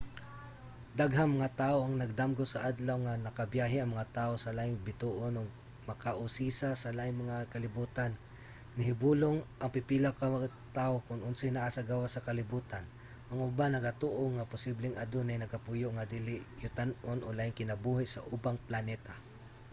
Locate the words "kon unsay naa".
11.07-11.69